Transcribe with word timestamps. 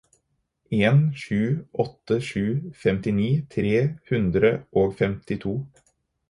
en 0.77 1.01
sju 1.23 1.43
åtte 1.83 2.17
sju 2.29 2.43
femtini 2.85 3.29
tre 3.55 3.75
hundre 4.13 4.53
og 4.83 4.97
femtito 5.03 5.55